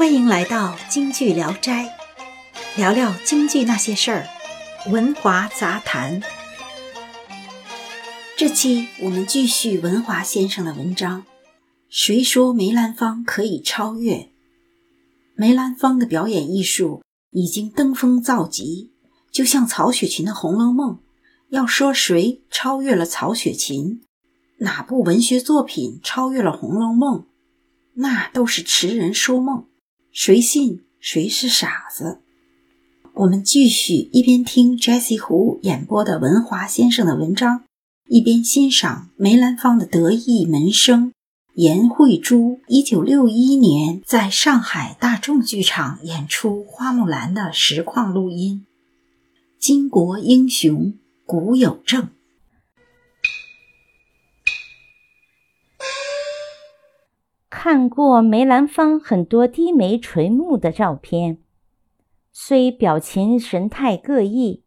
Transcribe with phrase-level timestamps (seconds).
[0.00, 1.94] 欢迎来到京剧聊斋，
[2.74, 4.26] 聊聊京剧那些事儿，
[4.90, 6.22] 文华杂谈。
[8.34, 11.26] 这期我们继续文华先生的文章。
[11.90, 14.30] 谁说梅兰芳可以超越？
[15.34, 18.92] 梅兰芳的表演艺术已经登峰造极，
[19.30, 20.94] 就像曹雪芹的《红楼梦》。
[21.50, 24.00] 要说谁超越了曹雪芹，
[24.60, 27.18] 哪部文学作品超越了《红楼梦》？
[27.96, 29.66] 那都是痴人说梦。
[30.12, 32.18] 谁信谁是傻子？
[33.14, 37.62] 我们继续一边听 Jessie 胡演播的文华先生的文章，
[38.08, 41.12] 一边欣赏梅兰芳的得意门生
[41.54, 42.58] 严慧珠。
[42.66, 48.66] 一九六一年在上海大众剧场演出《花木兰》的实况录音。
[49.60, 52.08] 巾帼英雄古有证。
[57.62, 61.42] 看过梅兰芳很多低眉垂目的照片，
[62.32, 64.64] 虽表情神态各异，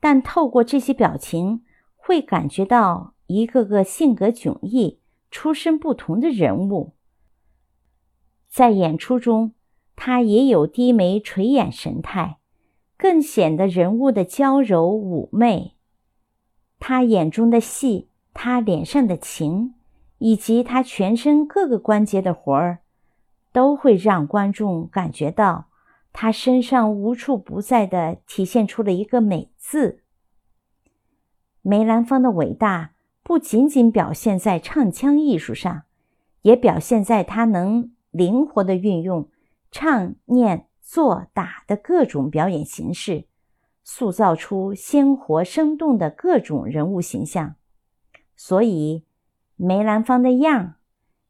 [0.00, 1.62] 但透过这些表情，
[1.96, 6.92] 会感觉到一个个性格迥异、出身不同的人物。
[8.50, 9.54] 在演出中，
[9.96, 12.36] 他也有低眉垂眼神态，
[12.98, 15.74] 更显得人物的娇柔妩媚。
[16.78, 19.72] 他眼中的戏，他脸上的情。
[20.20, 22.80] 以及他全身各个关节的活儿，
[23.52, 25.68] 都会让观众感觉到
[26.12, 30.02] 他身上无处不在的体现出了一个“美”字。
[31.62, 35.84] 梅兰芳的伟大不仅仅表现在唱腔艺术上，
[36.42, 39.26] 也表现在他能灵活的运用
[39.70, 43.24] 唱、念、做、打的各种表演形式，
[43.82, 47.54] 塑造出鲜活生动的各种人物形象。
[48.36, 49.04] 所以。
[49.62, 50.76] 梅兰芳的样，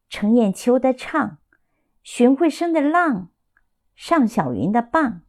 [0.09, 1.39] 程砚秋的唱，
[2.05, 3.31] 荀慧生的浪，
[3.97, 5.22] 尚小云的棒，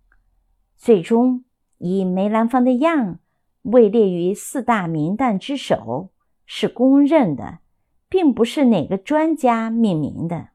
[0.76, 1.44] 最终
[1.80, 3.18] 以梅兰芳的样
[3.64, 6.12] 位列于四大名旦之首，
[6.46, 7.62] 是公认的，
[8.08, 10.50] 并不是哪个专家命名的。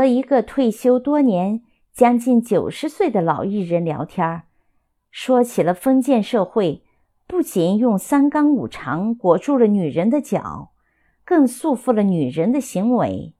[0.00, 1.60] 和一个退休多年、
[1.92, 4.44] 将近九十岁的老艺人聊天
[5.10, 6.82] 说起了封建社会
[7.26, 10.72] 不仅用三纲五常裹住了女人的脚，
[11.22, 13.34] 更束缚了女人的行为。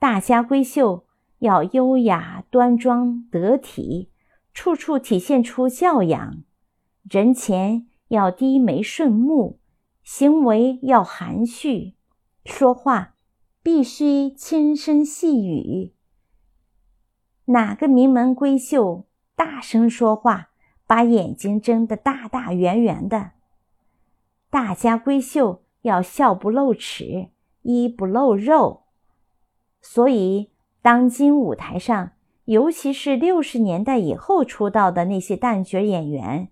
[0.00, 1.06] 大家闺秀
[1.38, 4.10] 要优雅端庄得体，
[4.52, 6.42] 处处体现出教养；
[7.08, 9.60] 人前要低眉顺目，
[10.02, 11.94] 行为要含蓄，
[12.44, 13.12] 说话。
[13.66, 15.92] 必须轻声细语。
[17.46, 20.50] 哪个名门闺秀大声说话，
[20.86, 23.32] 把眼睛睁得大大圆圆的？
[24.50, 27.30] 大家闺秀要笑不露齿，
[27.62, 28.84] 衣不露肉。
[29.82, 32.12] 所以，当今舞台上，
[32.44, 36.50] 尤其是六十年代以后出道的那些旦角演员，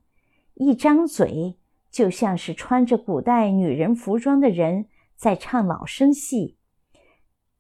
[0.55, 1.57] 一张嘴
[1.93, 6.57] 就像是穿着古代女人服装的人在唱老生戏，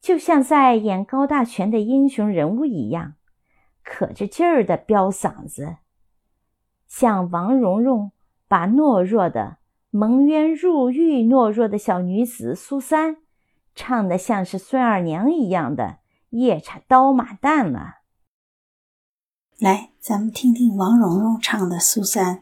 [0.04, 3.14] 就像在演高大全的英雄人物一样，
[3.82, 5.78] 可着劲儿的飙嗓子，
[6.86, 8.12] 像王蓉蓉
[8.46, 9.56] 把懦弱的
[9.88, 13.16] 蒙冤入狱、懦弱的小女子苏三，
[13.74, 18.00] 唱的像是孙二娘一样的夜叉刀马旦了。
[19.58, 22.36] 来，咱们听听王蓉蓉唱的《苏三》。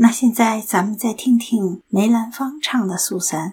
[0.00, 3.50] 那现在咱们再听听梅兰芳唱的《苏三》。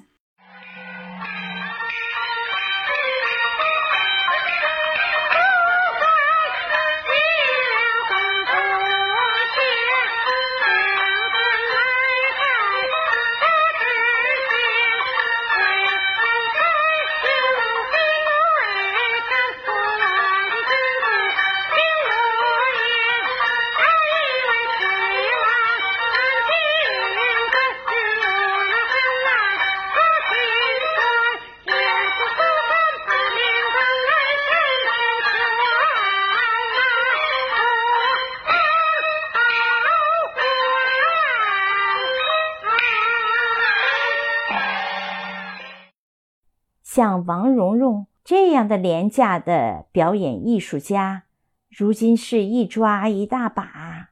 [46.96, 51.24] 像王蓉蓉这样的廉价的表演艺术家，
[51.70, 54.12] 如今是一抓一大把。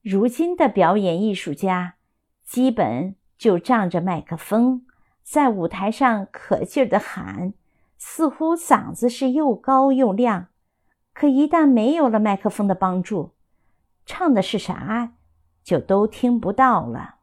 [0.00, 1.96] 如今的表演艺术家，
[2.44, 4.86] 基本就仗着麦克风，
[5.24, 7.52] 在舞台上可劲儿的喊，
[7.98, 10.46] 似乎嗓子是又高又亮。
[11.12, 13.32] 可一旦没有了麦克风的帮助，
[14.04, 15.14] 唱的是啥，
[15.64, 17.15] 就都听不到了。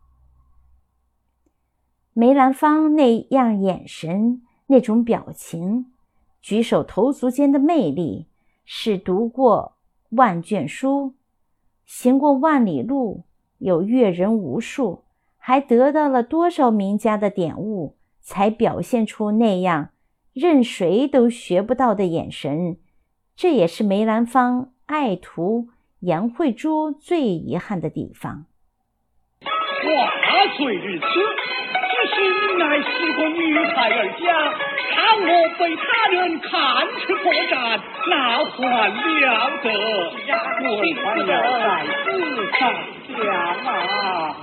[2.15, 5.87] 梅兰芳那样眼神、那种表情、
[6.41, 8.27] 举手投足间的魅力，
[8.65, 9.73] 是读过
[10.11, 11.15] 万卷书、
[11.85, 13.23] 行过万里路、
[13.57, 15.03] 有阅人无数，
[15.37, 19.89] 还得到了多少名家的点悟，才表现出那样
[20.33, 22.77] 任谁都学不到的眼神。
[23.35, 25.69] 这也是梅兰芳爱徒
[26.01, 28.45] 杨慧珠最遗憾的地方。
[29.41, 29.49] 话
[30.55, 31.62] 虽如此。
[32.15, 33.41] 心乃是个女
[33.73, 34.25] 孩儿家，
[34.93, 35.27] 倘我
[35.57, 36.51] 被他人看
[37.01, 37.79] 出破绽，
[38.09, 38.11] 那
[38.69, 39.27] 还了
[39.63, 39.65] 得？
[40.63, 41.63] 我还要在
[42.05, 42.07] 此
[42.57, 42.61] 上
[43.17, 44.35] 讲啊！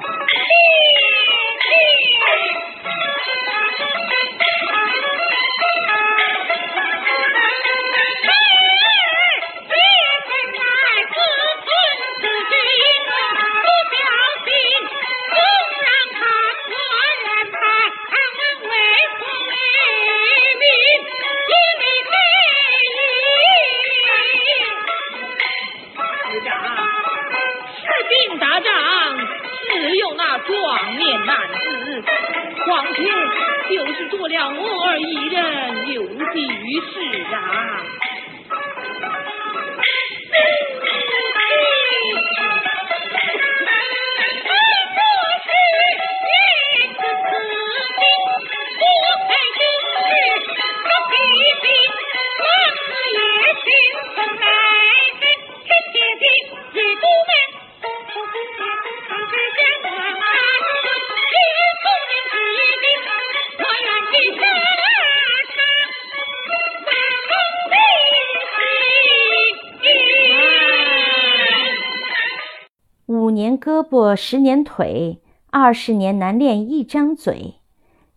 [73.60, 77.56] 胳膊十年腿，二十年难练一张嘴。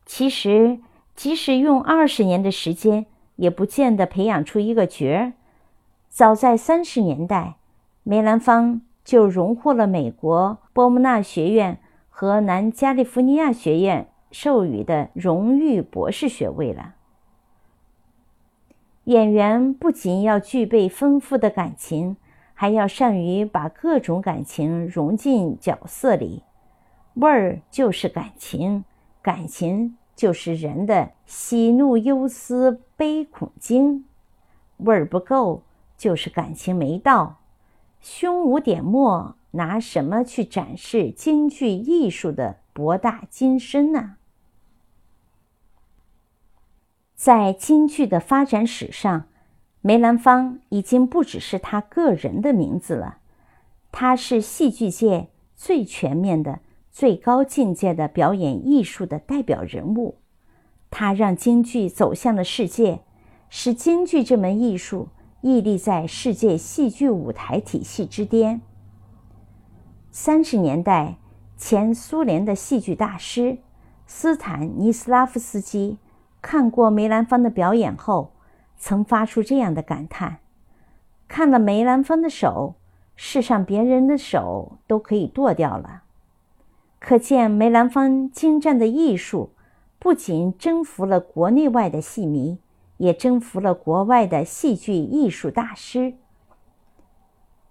[0.06, 0.80] 其实，
[1.14, 5.34] 即使用二十年的时间，也不见得培养出一个角儿。
[6.08, 7.58] 早在三十年代，
[8.04, 16.94] 梅兰芳就荣获了美国波姆纳学院和南加利福尼亚学院授予的荣誉博士学位了。
[19.06, 22.16] 演员不仅要具备丰富的感情。
[22.64, 26.44] 还要善于把各种感情融进角色里，
[27.16, 28.86] 味儿就是感情，
[29.22, 34.06] 感情就是人的喜怒忧思悲恐惊，
[34.78, 35.64] 味儿不够
[35.98, 37.42] 就是感情没到，
[38.00, 44.16] 胸无点墨，拿什么去展示京剧艺术的博大精深呢？
[47.14, 49.26] 在京剧的发展史上。
[49.86, 53.18] 梅兰芳已经不只是他个人的名字了，
[53.92, 60.20] 他是戏剧界最全面的、最高境界的表演艺术的代表人物。
[60.90, 63.02] 他让京剧走向了世界，
[63.50, 65.10] 使京剧这门艺术
[65.42, 68.62] 屹立在世界戏剧舞台体系之巅。
[70.12, 71.18] 三十年代，
[71.58, 73.58] 前苏联的戏剧大师
[74.08, 75.98] 斯坦尼斯拉夫斯基
[76.42, 78.33] 看过梅兰芳的表演后，
[78.86, 80.40] 曾发出这样的感叹
[81.30, 82.76] ：“看了梅兰芳的手，
[83.16, 86.04] 世上别人的手都可以剁掉了。”
[87.00, 89.52] 可见梅兰芳精湛的艺术。
[90.00, 92.58] 不仅征服了国内外的戏迷，
[92.98, 96.16] 也征服了国外的戏剧艺术大师。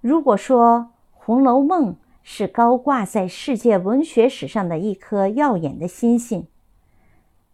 [0.01, 0.79] 如果说
[1.11, 1.93] 《红楼梦》
[2.23, 6.47] 是高挂在世界文学史上的一颗耀眼的星星，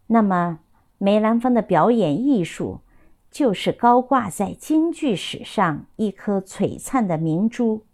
[0.07, 0.59] 那么
[0.97, 2.79] 梅兰芳的表演艺术
[3.31, 7.85] 就是高挂在京剧史上一颗璀璨的明珠。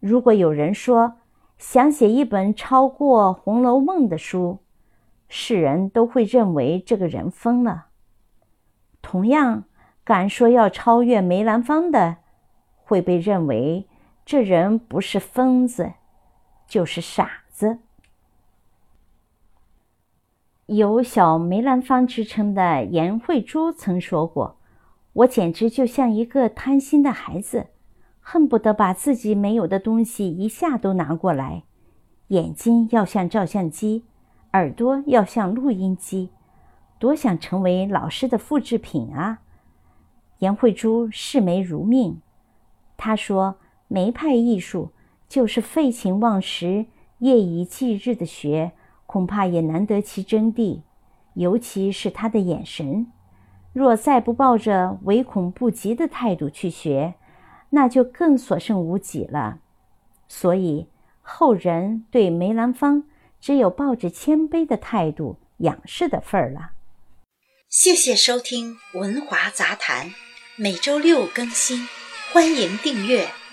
[0.00, 1.18] 如果有人说
[1.56, 4.58] 想写一本超过《红楼梦》的书，
[5.28, 7.86] 世人都会认为这个人疯了。
[9.00, 9.64] 同样，
[10.02, 12.16] 敢说要超越梅兰芳的，
[12.76, 13.86] 会被认为
[14.26, 15.92] 这人不是疯子，
[16.66, 17.78] 就是傻子。
[20.66, 24.56] 有“小梅兰芳”之称的颜慧珠曾说过
[25.12, 27.66] ：“我简直就像一个贪心的孩子，
[28.20, 31.64] 恨不得把自己没有的东西一下都拿过来，
[32.28, 34.04] 眼睛要像照相机。”
[34.54, 36.30] 耳朵要像录音机，
[37.00, 39.40] 多想成为老师的复制品啊！
[40.38, 42.20] 颜慧珠视梅如命，
[42.96, 43.56] 她说
[43.88, 44.92] ：“梅派艺术
[45.28, 46.86] 就是废寝忘食、
[47.18, 48.70] 夜以继日的学，
[49.06, 50.82] 恐怕也难得其真谛。
[51.34, 53.12] 尤其是他的眼神，
[53.72, 57.14] 若再不抱着唯恐不及的态度去学，
[57.70, 59.58] 那就更所剩无几了。
[60.28, 60.88] 所以
[61.22, 63.04] 后人对梅兰芳。”
[63.44, 66.70] 只有抱着谦卑的态度仰视的份儿了。
[67.68, 70.06] 谢谢收听《文华杂谈》，
[70.56, 71.86] 每周六更新，
[72.32, 73.43] 欢迎订阅。